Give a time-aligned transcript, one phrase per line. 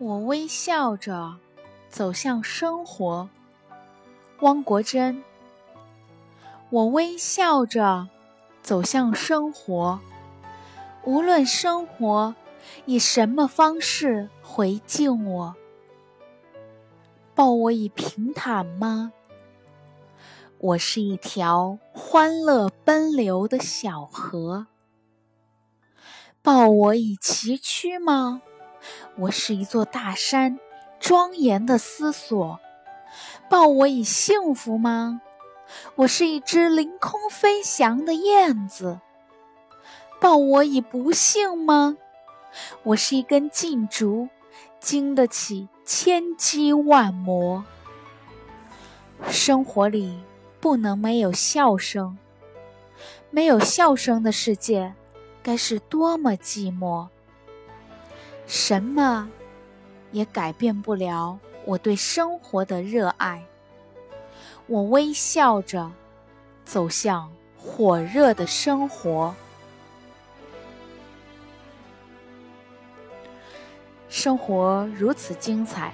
[0.00, 1.38] 我微笑着
[1.88, 3.28] 走向生活，
[4.42, 5.24] 汪国真。
[6.70, 8.08] 我微笑着
[8.62, 9.98] 走向生活，
[11.02, 12.32] 无论生活
[12.84, 15.56] 以什么方式回敬我，
[17.34, 19.12] 抱我以平坦吗？
[20.58, 24.68] 我是一条欢乐奔流的小河，
[26.40, 28.42] 抱我以崎岖吗？
[29.20, 30.60] 我是一座大山，
[31.00, 32.60] 庄严的思索，
[33.50, 35.20] 抱我以幸福吗？
[35.96, 39.00] 我是一只凌空飞翔的燕子，
[40.20, 41.96] 抱我以不幸吗？
[42.84, 44.28] 我是一根劲竹，
[44.78, 47.64] 经得起千击万磨。
[49.28, 50.22] 生活里
[50.60, 52.16] 不能没有笑声，
[53.30, 54.94] 没有笑声的世界，
[55.42, 57.08] 该是多么寂寞。
[58.48, 59.28] 什么
[60.10, 63.44] 也改变不了我对生活的热爱。
[64.66, 65.92] 我微笑着
[66.64, 69.34] 走向火热的生活。
[74.08, 75.92] 生活如此精彩，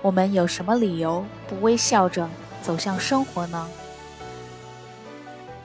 [0.00, 2.30] 我们有什么理由不微笑着
[2.62, 3.68] 走向生活呢？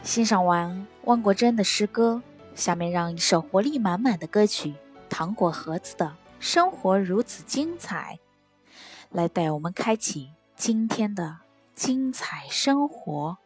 [0.01, 2.21] 欣赏完汪国真的诗歌，
[2.55, 4.73] 下面让一首活力满满的歌曲。
[5.17, 8.19] 糖果盒子的生活如此精彩，
[9.11, 11.37] 来带我们开启今天的
[11.73, 13.37] 精彩生活。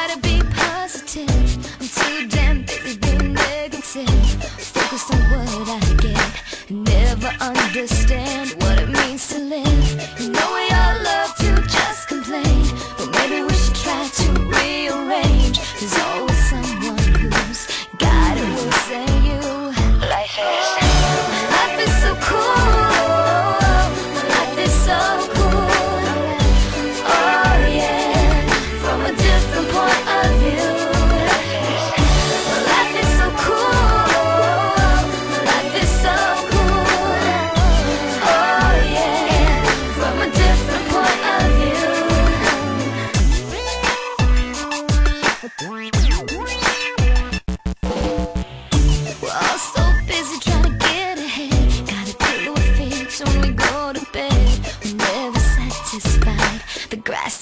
[0.00, 0.29] understand
[10.18, 10.59] You know we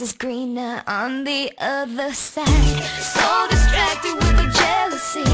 [0.00, 2.46] is greener on the other side.
[2.46, 5.24] So distracted with the jealousy.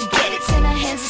[0.00, 1.02] Forget it's in our hands